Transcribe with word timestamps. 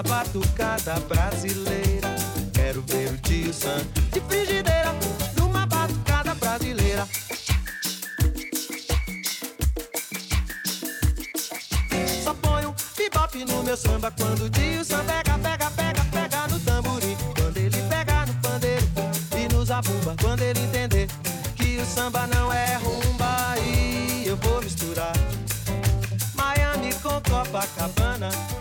uma 0.00 0.02
batucada 0.02 0.94
brasileira. 1.00 2.08
Quero 2.54 2.82
ver 2.86 3.12
o 3.12 3.18
tio 3.18 3.52
Sam 3.52 3.84
de 4.12 4.20
frigideira 4.20 4.94
numa 5.36 5.66
batucada 5.66 6.34
brasileira. 6.34 7.06
Só 12.24 12.32
ponho 12.34 12.74
bebop 12.96 13.44
no 13.44 13.62
meu 13.62 13.76
samba 13.76 14.10
quando 14.12 14.44
o 14.44 14.50
tio 14.50 14.84
Sam 14.84 15.04
pega, 15.04 15.38
pega, 15.38 15.70
pega, 15.70 16.04
pega 16.04 16.48
no 16.48 16.58
tamborim. 16.60 17.16
Quando 17.36 17.56
ele 17.58 17.82
pega 17.88 18.26
no 18.26 18.34
pandeiro 18.40 18.86
e 19.36 19.54
nos 19.54 19.70
abumba, 19.70 20.16
quando 20.20 20.42
ele 20.42 20.60
entender 20.60 21.08
que 21.56 21.78
o 21.78 21.84
samba 21.84 22.26
não 22.26 22.50
é 22.50 22.76
rumba, 22.76 23.50
aí 23.50 24.24
eu 24.26 24.36
vou 24.36 24.62
misturar 24.62 25.12
Miami 26.34 26.94
com 27.02 27.20
Copacabana. 27.20 28.59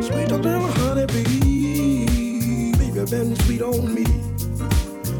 Sweet 0.00 0.30
little 0.30 0.68
honey 0.78 1.06
bee, 1.06 2.72
baby, 2.78 3.04
been 3.10 3.34
sweet 3.36 3.62
on 3.62 3.94
me. 3.94 4.04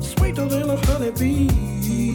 Sweet 0.01 0.39
little 0.39 0.77
honeybee, 0.77 2.13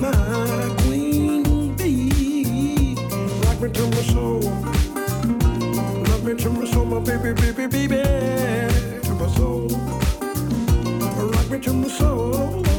my 0.00 0.74
queen 0.82 1.74
bee. 1.76 2.96
Rock 3.44 3.60
me 3.60 3.70
to 3.70 3.86
my 3.86 4.02
soul, 4.12 4.40
love 6.08 6.24
me 6.24 6.34
to 6.34 6.50
my 6.50 6.64
soul, 6.66 6.84
my 6.86 6.98
baby, 6.98 7.32
baby, 7.40 7.66
baby, 7.66 8.02
to 9.02 9.14
my 9.14 9.28
soul. 9.36 9.68
Rock 11.30 11.50
me 11.50 11.58
to 11.60 11.72
my 11.72 11.88
soul. 11.88 12.77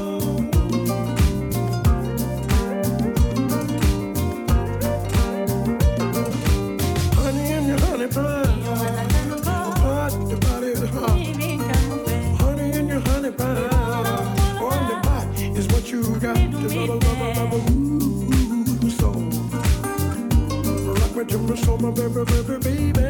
to 21.30 21.38
my 21.38 21.56
soul, 21.56 21.78
my 21.78 21.92
baby, 21.92 22.24
baby, 22.26 22.58
baby. 22.58 23.06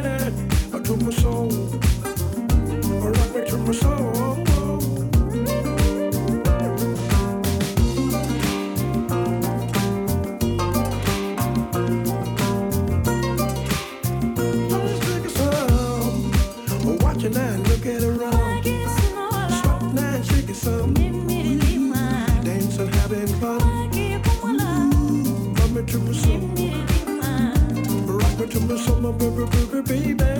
I 0.74 0.78
to 0.78 0.96
my 0.96 1.10
soul. 1.10 1.48
Rock 3.00 3.34
me 3.34 3.44
to 3.48 3.56
my 3.56 3.72
soul. 3.72 4.29
baby. 29.12 30.39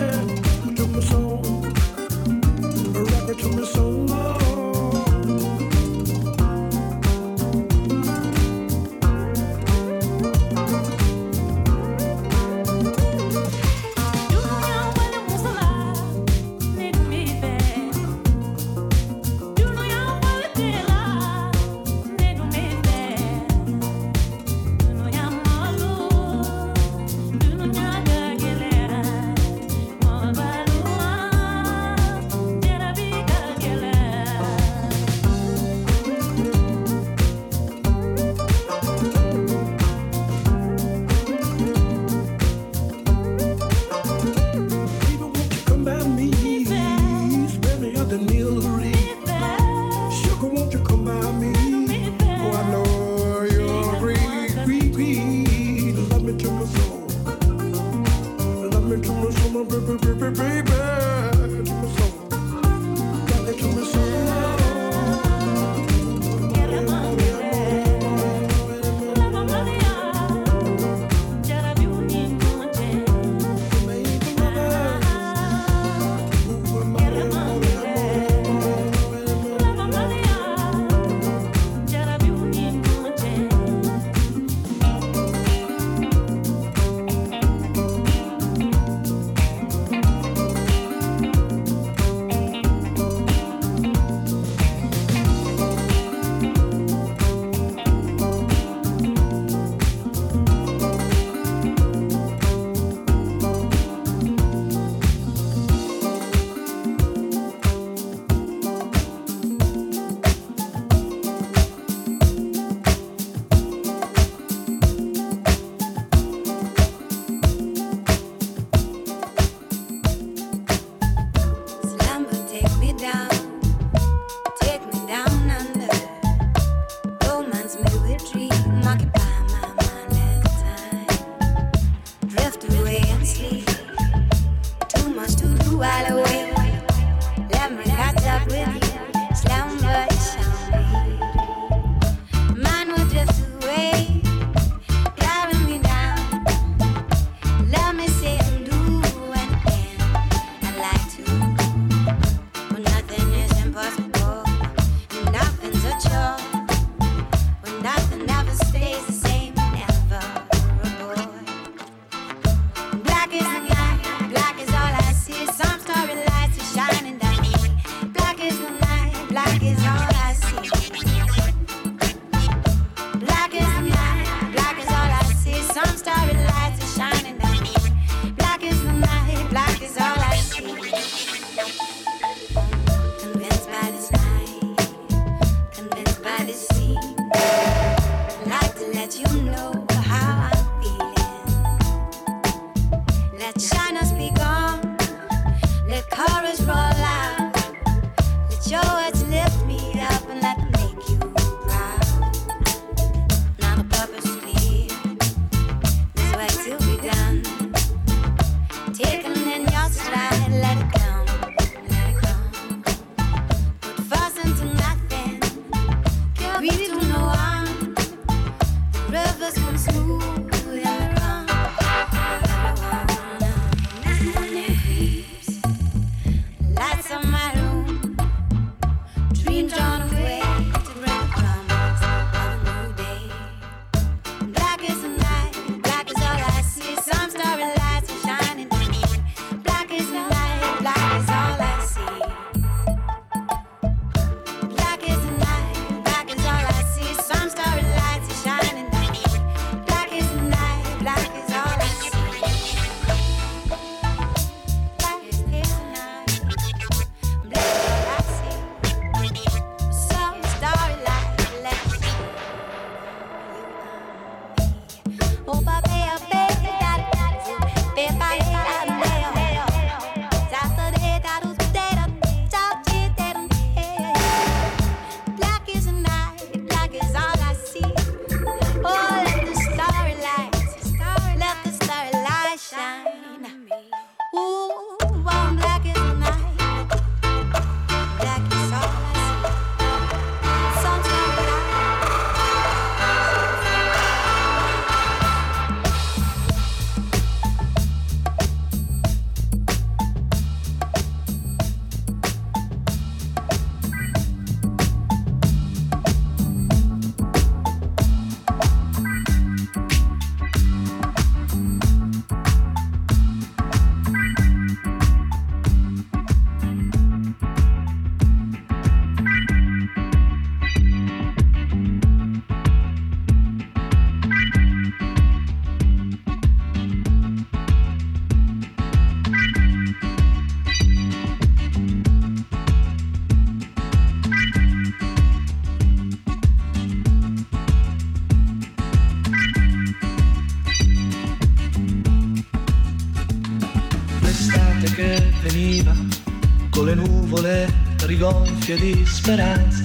Rigonfie 348.71 348.77
di 348.77 349.07
speranza, 349.07 349.83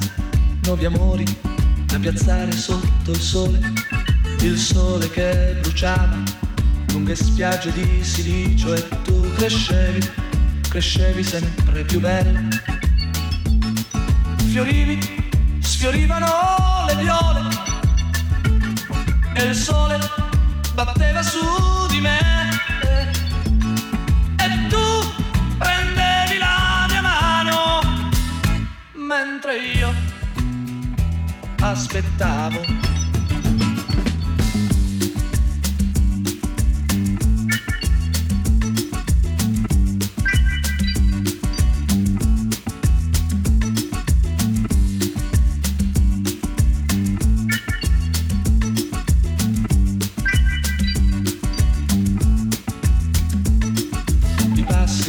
nuovi 0.63 0.85
amori 0.85 1.25
da 1.85 1.97
piazzare 1.97 2.51
sotto 2.51 3.11
il 3.11 3.19
sole, 3.19 3.59
il 4.41 4.57
sole 4.57 5.09
che 5.09 5.57
bruciava 5.61 6.17
lunghe 6.91 7.15
spiagge 7.15 7.71
di 7.71 8.03
silicio 8.03 8.73
e 8.73 8.87
tu 9.03 9.21
crescevi, 9.35 10.09
crescevi 10.69 11.23
sempre 11.23 11.83
più 11.83 11.99
bella. 11.99 12.39
Fiorivi, 14.49 14.99
sfiorivano 15.59 16.85
le 16.87 16.95
viole 16.95 17.41
e 19.33 19.43
il 19.45 19.55
sole 19.55 19.99
batteva 20.73 21.21
su 21.23 21.39
di 21.89 22.01
me. 22.01 22.34
mentre 29.45 29.57
io 29.57 29.93
aspettavo. 31.61 32.93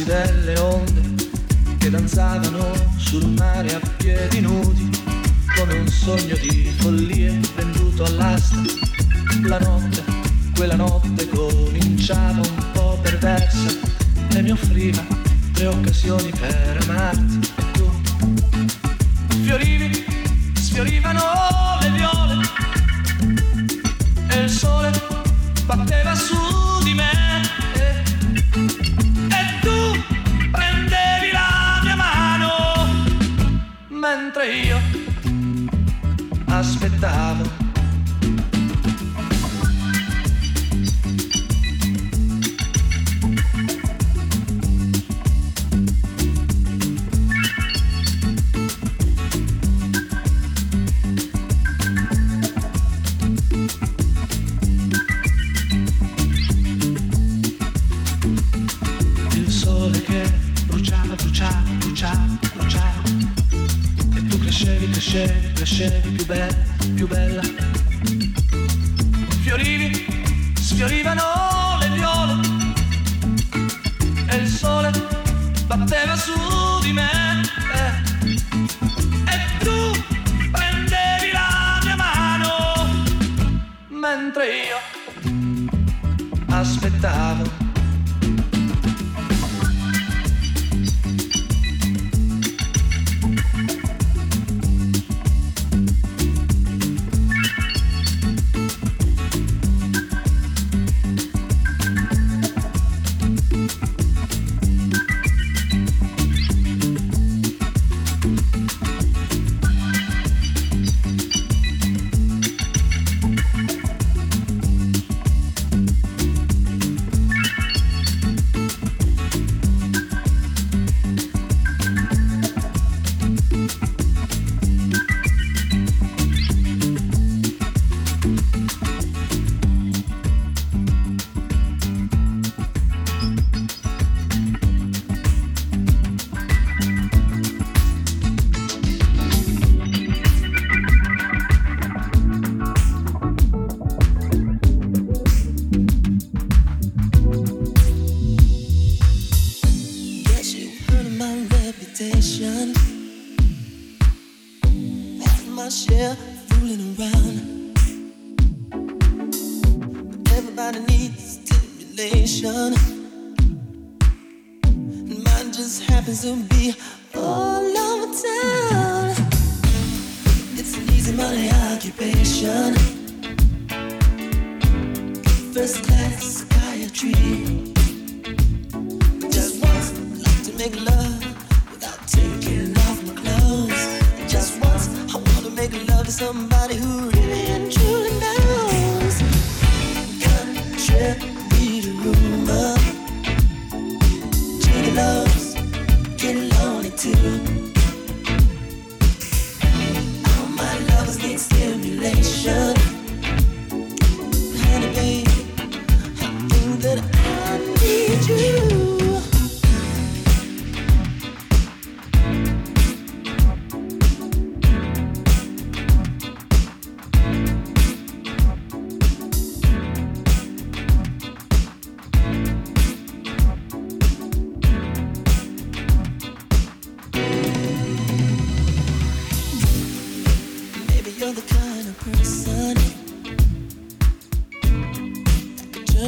delle 0.05 0.57
onde 0.57 1.01
che 1.79 1.89
danzavano 1.89 2.86
sogno 6.07 6.37
di 6.37 6.73
follie 6.77 7.37
venduto 7.57 8.05
all'asta. 8.05 8.61
La 9.41 9.59
notte, 9.59 10.01
quella 10.55 10.77
notte 10.77 11.27
cominciava 11.27 12.39
un 12.39 12.71
po' 12.71 12.97
perversa 13.01 13.67
e 14.33 14.41
mi 14.41 14.51
offriva 14.51 15.05
tre 15.51 15.65
occasioni 15.65 16.29
per 16.29 16.77
amarti. 16.87 17.51
E 17.57 17.71
tu 17.73 17.91
fiorivi, 19.43 20.05
sfiorivano 20.53 21.21
le 21.81 21.89
viole 21.89 22.35
e 24.29 24.39
il 24.43 24.49
sole 24.49 24.91
batteva 25.65 26.15
su 26.15 26.56
aspettavo 36.97 37.56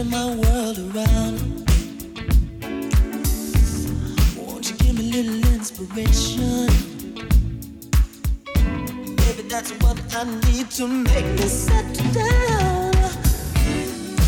my 0.10 0.26
world 0.26 0.78
around. 0.80 1.38
Won't 4.38 4.70
you 4.70 4.78
give 4.78 4.98
me 4.98 5.20
a 5.20 5.24
little 5.24 5.54
inspiration? 5.54 6.70
That's 9.50 9.72
what 9.84 10.00
I 10.16 10.24
need 10.52 10.70
to 10.72 10.88
make 10.88 11.26
me 11.26 11.48
settle 11.48 12.12
down. 12.14 12.92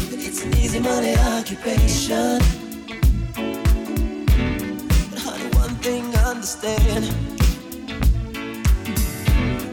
But 0.09 0.19
it's 0.19 0.43
an 0.43 0.57
easy 0.57 0.79
money 0.79 1.15
occupation. 1.15 2.39
But 5.09 5.19
honey, 5.19 5.49
one 5.55 5.75
thing 5.75 6.03
I 6.15 6.32
understand. 6.32 7.05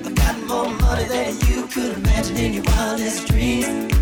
I 0.06 0.10
got 0.12 0.36
more 0.46 0.68
money 0.68 1.04
than 1.04 1.34
you 1.48 1.66
could 1.66 1.96
imagine 1.96 2.36
in 2.36 2.52
your 2.52 2.64
wildest 2.64 3.26
dreams 3.26 3.97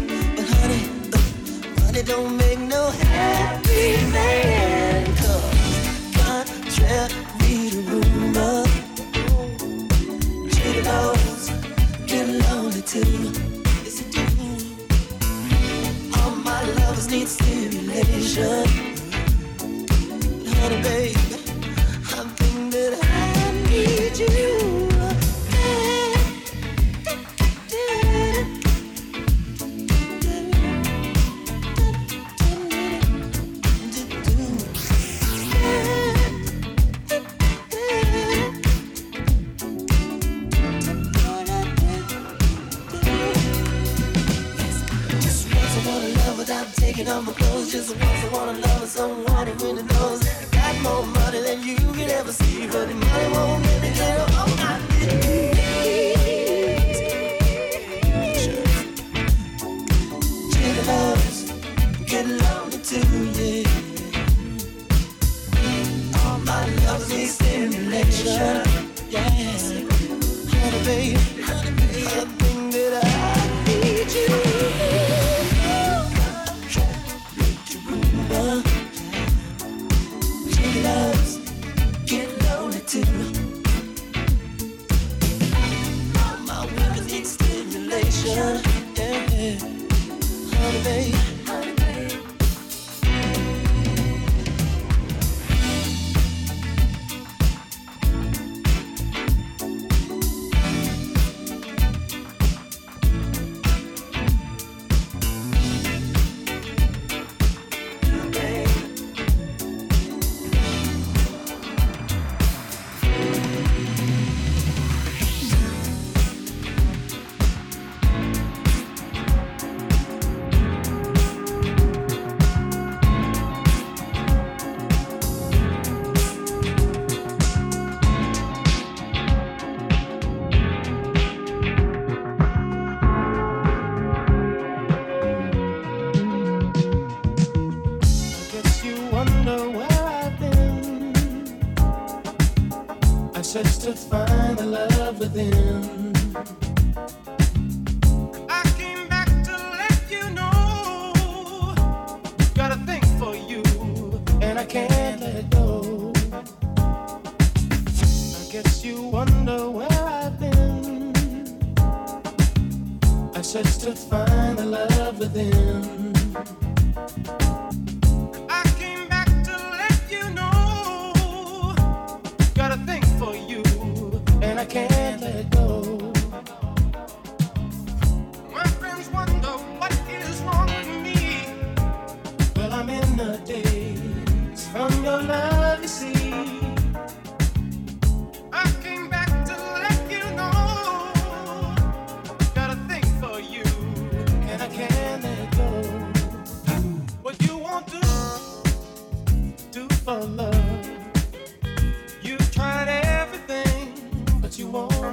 money 1.97 2.09
don't 2.09 2.37
make 2.37 2.59
no 2.59 2.91
happy 2.91 3.97
man. 4.13 5.07
Cause 5.17 6.13
contrary 6.13 7.71
to 7.71 7.81
rumor, 7.89 8.65
jitterbugs 10.55 11.47
get 12.07 12.29
lonely 12.29 12.83
too. 12.83 13.33
All 16.19 16.31
my 16.31 16.63
lovers 16.73 17.09
need 17.11 17.29
stimulation. 17.29 18.66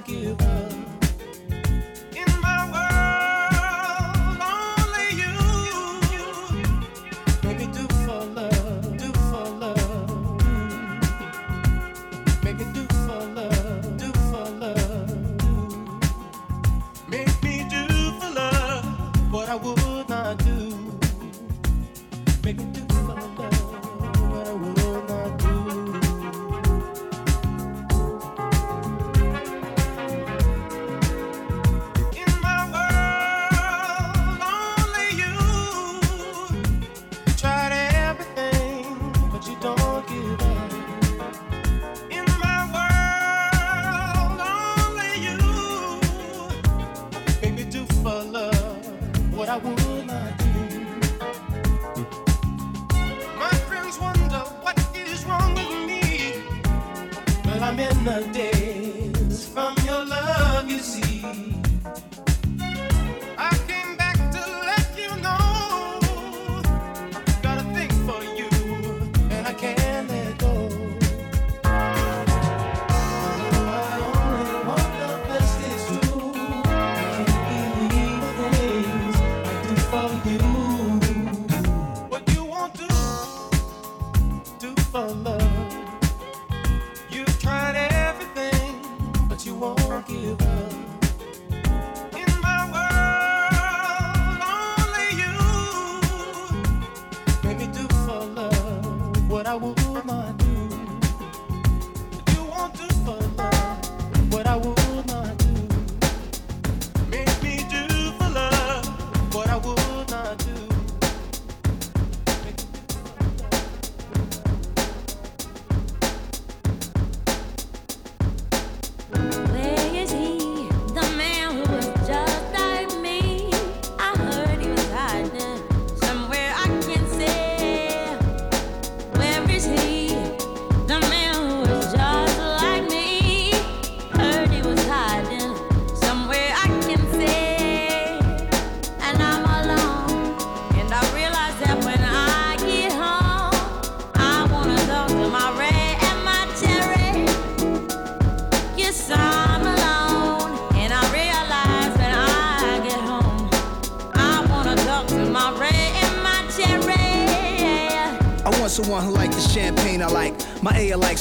give 0.06 0.42
up. 0.42 0.73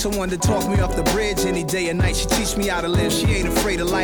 Someone 0.03 0.28
to 0.28 0.36
talk 0.36 0.68
me 0.68 0.80
off 0.80 0.96
the 0.96 1.03
bridge 1.14 1.46
any 1.46 1.62
day 1.62 1.88
or 1.88 1.94
night. 1.94 2.16
She 2.16 2.26
teach 2.26 2.57
me 2.57 2.66
how 2.66 2.80
to 2.80 2.88
live, 2.88 3.12
she 3.12 3.26
ain't 3.26 3.41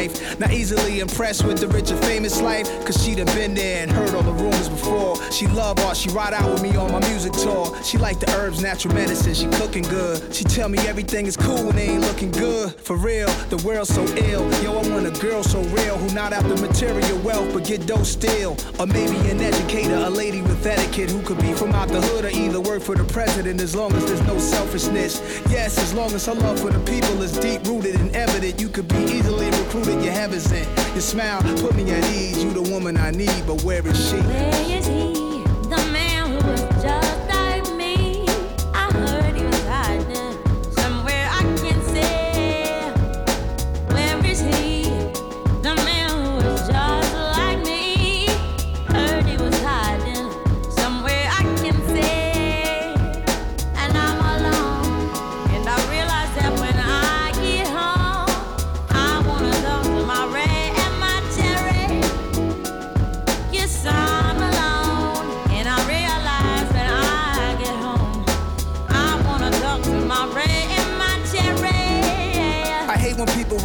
life. 0.09 0.41
Not 0.41 0.53
easily 0.53 1.01
impressed 1.01 1.45
with 1.45 1.59
the 1.59 1.69
rich 1.69 1.91
and 1.91 2.01
famous 2.05 2.41
life, 2.41 2.67
cause 2.85 3.03
she 3.03 3.15
done 3.15 3.27
been 3.27 3.55
there 3.55 3.83
and 3.83 3.91
heard 3.91 4.15
all 4.15 4.23
the 4.23 4.33
rumors 4.33 4.69
before. 4.69 5.17
She 5.31 5.47
love 5.47 5.79
art, 5.81 5.97
she 5.97 6.11
ride 6.11 6.33
out 6.33 6.51
with 6.51 6.63
me 6.63 6.77
on 6.77 6.93
my 6.93 7.01
music 7.09 7.33
tour. 7.33 7.77
She 7.83 7.99
like 7.99 8.21
the 8.21 8.31
herbs, 8.37 8.63
natural 8.63 8.95
medicine, 8.95 9.35
she 9.35 9.47
cooking 9.59 9.85
good. 9.85 10.35
She 10.35 10.45
tell 10.45 10.69
me 10.69 10.79
everything 10.87 11.27
is 11.27 11.37
cool 11.37 11.65
when 11.67 11.77
they 11.77 11.91
ain't 11.91 12.03
looking 12.03 12.31
good. 12.31 12.75
For 12.81 12.97
real, 12.97 13.29
the 13.51 13.57
world's 13.59 13.95
so 13.95 14.05
ill. 14.17 14.45
Yo, 14.63 14.73
I 14.79 14.89
want 14.89 15.07
a 15.07 15.21
girl 15.21 15.43
so 15.43 15.61
real 15.63 15.97
who 15.99 16.15
not 16.15 16.33
after 16.33 16.57
material 16.57 17.19
wealth 17.19 17.53
but 17.53 17.65
get 17.65 17.87
dope 17.87 18.07
still. 18.07 18.57
Or 18.79 18.87
maybe 18.87 19.17
an 19.31 19.41
educator, 19.41 19.95
a 19.95 20.11
lady 20.11 20.43
with 20.43 20.65
etiquette 20.67 21.11
who 21.11 21.23
could 21.23 21.41
be 21.41 21.53
from 21.53 21.73
out 21.73 21.89
the 21.89 22.01
hood 22.01 22.25
or 22.25 22.31
either 22.31 22.61
work 22.61 22.83
for 22.83 22.95
the 22.95 23.05
president 23.05 23.61
as 23.61 23.75
long 23.75 23.93
as 23.93 24.05
there's 24.07 24.23
no 24.23 24.39
selfishness. 24.39 25.21
Yes, 25.51 25.79
as 25.79 25.93
long 25.95 26.13
as 26.13 26.27
her 26.27 26.35
love 26.35 26.61
for 26.61 26.71
the 26.71 26.81
people 26.81 27.23
is 27.23 27.33
deep 27.39 27.65
rooted 27.67 27.97
and 27.97 28.15
evident, 28.15 28.61
you 28.61 28.69
could 28.69 28.89
be 28.89 29.03
easily 29.05 29.47
recruited. 29.47 29.98
Your 30.03 30.13
heaven's 30.13 30.51
in. 30.53 30.67
Your 30.93 31.01
smile 31.01 31.43
put 31.61 31.75
me 31.75 31.91
at 31.91 32.05
ease. 32.13 32.43
You 32.43 32.51
the 32.53 32.63
woman 32.63 32.97
I 32.97 33.11
need, 33.11 33.47
but 33.47 33.63
where 33.63 33.87
is 33.87 34.09
she? 34.09 34.17
Where 34.17 34.79
is 34.79 34.87
he? 34.87 35.18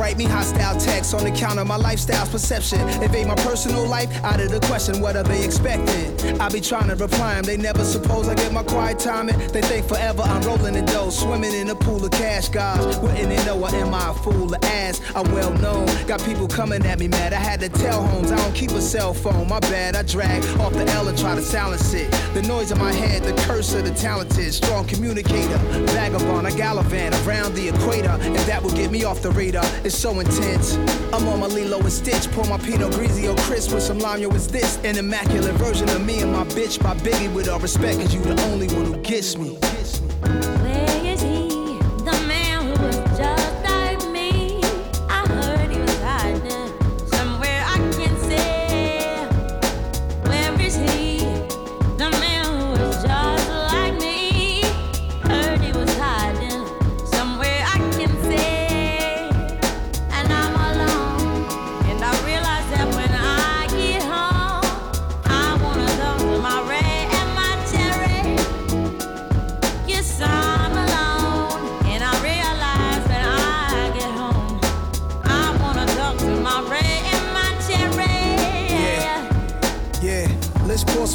Write 0.04 0.18
me 0.18 0.26
hostile 0.26 0.80
texts 0.80 1.14
on 1.14 1.26
account 1.26 1.60
of 1.60 1.68
my 1.68 1.76
lifestyle's 1.76 2.30
perception. 2.30 2.80
Evade 3.04 3.28
my 3.28 3.36
personal 3.36 3.86
life 3.86 4.12
out 4.24 4.40
of 4.40 4.50
the 4.50 4.60
question. 4.62 5.02
What 5.02 5.16
are 5.16 5.24
they 5.24 5.44
expecting? 5.44 6.40
I 6.40 6.50
be 6.50 6.62
trying 6.62 6.90
to 6.90 6.96
reply 6.96 7.36
them. 7.36 7.44
They 7.44 7.58
never 7.58 7.84
suppose 7.84 8.28
I 8.28 8.36
get 8.36 8.52
my 8.52 8.64
quiet 8.64 9.00
time. 9.00 9.28
They 9.28 9.62
think 9.62 9.88
forever 9.88 10.24
I'm 10.24 10.42
rolling 10.44 10.76
in 10.76 10.86
dough, 10.86 11.10
swimming 11.10 11.54
in 11.54 11.70
a 11.70 11.76
pool 11.76 12.04
of 12.04 12.12
cash, 12.12 12.50
guys. 12.50 12.98
Wouldn't 12.98 13.30
they 13.30 13.46
know 13.46 13.64
I 13.64 13.70
am 13.72 13.94
I 13.94 14.12
a 14.12 14.14
fool 14.14 14.54
of 14.54 14.64
ass? 14.64 15.02
I'm 15.16 15.32
well 15.32 15.54
known. 15.54 15.86
Got 16.08 16.24
people 16.24 16.48
coming 16.48 16.86
at 16.86 17.00
me 17.00 17.08
mad. 17.08 17.34
I 17.34 17.38
had 17.38 17.60
to 17.62 17.70
tell 17.70 18.06
homes 18.06 18.32
I 18.32 18.38
don't 18.38 18.56
keep 18.56 18.72
a 18.72 18.82
cell 18.82 19.14
phone. 19.14 19.48
My 19.48 19.60
bad. 19.62 19.96
I 19.96 20.04
drag 20.04 20.44
off 20.60 20.74
the 20.74 20.86
L 20.92 21.08
and 21.08 21.18
try 21.18 21.36
to 21.36 21.42
silence 21.42 21.94
it. 21.94 22.12
The 22.34 22.42
noise 22.44 22.72
in 22.72 22.80
my 22.80 22.92
head, 22.92 23.24
the 23.24 23.34
curse 23.44 23.74
of 23.74 23.86
the 23.86 23.92
talented, 23.92 24.54
strong 24.54 24.86
communicator, 24.86 25.58
vagabond. 25.94 26.48
I 26.48 26.52
gallivant 26.52 27.16
around 27.26 27.54
the 27.54 27.70
equator, 27.70 28.10
and 28.10 28.36
that 28.50 28.62
will 28.62 28.72
get 28.72 28.92
me 28.92 29.04
off 29.04 29.22
the 29.22 29.32
radar. 29.32 29.43
It's 29.52 29.98
so 29.98 30.18
intense. 30.22 30.76
I'm 31.12 31.28
on 31.28 31.42
my 31.42 31.48
Lilo 31.48 31.78
and 31.80 31.92
Stitch, 31.92 32.32
pour 32.32 32.46
my 32.46 32.58
Pinot 32.58 32.94
Grigio 32.94 33.38
crisp 33.40 33.74
with 33.74 33.84
some 33.84 34.00
lime. 34.00 34.22
Yo, 34.22 34.30
is 34.30 34.48
this 34.48 34.78
an 34.86 34.98
immaculate 34.98 35.56
version 35.56 35.90
of 35.90 36.06
me 36.06 36.22
and 36.22 36.32
my 36.32 36.46
bitch? 36.46 36.82
My 36.82 36.96
biggie 36.96 37.34
with 37.34 37.50
all 37.50 37.60
respect, 37.60 38.00
cause 38.00 38.14
you 38.14 38.22
the 38.22 38.42
only 38.44 38.68
one 38.68 38.86
who 38.86 38.98
gets 39.02 39.38
me. 39.38 39.58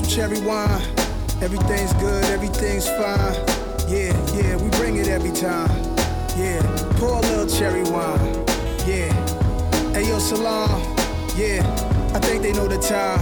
Cherry 0.02 0.40
wine. 0.40 0.82
Everything's 1.40 1.92
good, 1.94 2.24
everything's 2.26 2.86
fine. 2.88 3.34
Yeah, 3.88 4.12
yeah, 4.34 4.56
we 4.56 4.68
bring 4.70 4.96
it 4.96 5.08
every 5.08 5.32
time. 5.32 5.70
Yeah, 6.36 6.60
pour 6.96 7.16
a 7.16 7.20
little 7.20 7.46
cherry 7.46 7.82
wine. 7.84 8.44
Yeah, 8.86 9.12
hey 9.92 10.08
yo, 10.08 10.18
salam. 10.18 10.82
Yeah, 11.36 11.62
I 12.14 12.18
think 12.20 12.42
they 12.42 12.52
know 12.52 12.68
the 12.68 12.78
time. 12.78 13.20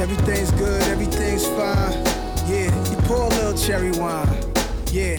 Everything's 0.00 0.50
good, 0.52 0.82
everything's 0.82 1.46
fine. 1.46 1.92
Yeah, 2.46 2.70
you 2.90 2.96
pour 3.08 3.22
a 3.22 3.28
little 3.28 3.56
cherry 3.56 3.92
wine. 3.92 4.28
Yeah, 4.92 5.16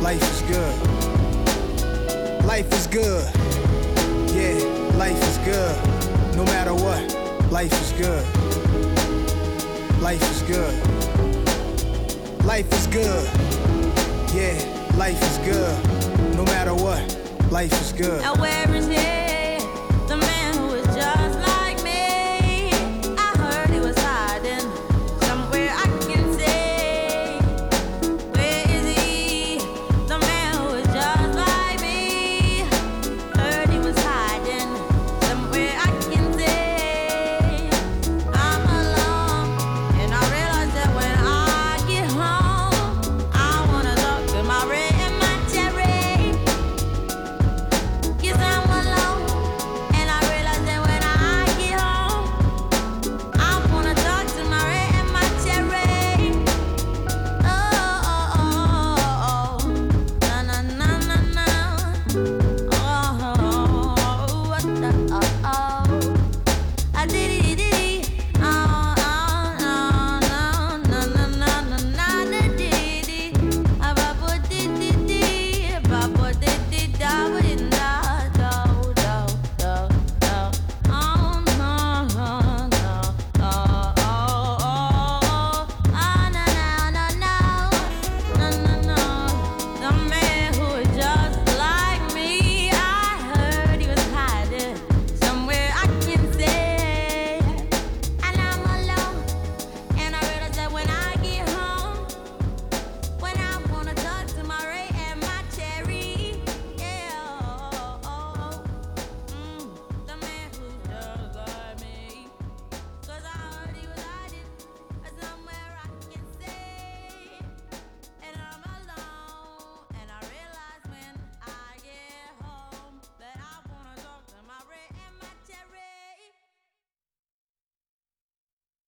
life 0.00 0.22
is 0.22 0.42
good. 0.42 0.74
Life 2.44 2.72
is 2.72 2.86
good. 2.86 3.24
Yeah, 4.34 4.58
life 4.96 5.22
is 5.28 5.38
good. 5.38 5.76
No 6.36 6.44
matter 6.44 6.74
what, 6.74 7.52
life 7.52 7.72
is 7.72 7.92
good. 7.92 8.41
Life 10.02 10.20
is 10.32 10.42
good. 10.42 10.74
Life 12.44 12.72
is 12.72 12.86
good. 12.88 13.24
Yeah, 14.34 14.58
life 14.96 15.22
is 15.22 15.38
good. 15.38 16.36
No 16.36 16.44
matter 16.44 16.74
what, 16.74 17.00
life 17.52 17.72
is 17.80 17.92
good. 17.92 18.20
Now 18.20 18.34
where 18.34 18.74
is 18.74 18.88
it? 18.88 19.21